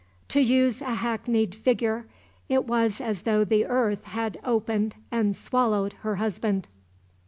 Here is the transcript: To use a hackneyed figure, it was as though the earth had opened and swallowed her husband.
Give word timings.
To 0.29 0.39
use 0.41 0.81
a 0.81 0.95
hackneyed 0.95 1.53
figure, 1.53 2.07
it 2.49 2.65
was 2.65 2.99
as 2.99 3.21
though 3.21 3.43
the 3.43 3.67
earth 3.67 4.03
had 4.05 4.39
opened 4.43 4.95
and 5.11 5.35
swallowed 5.35 5.93
her 6.01 6.15
husband. 6.15 6.67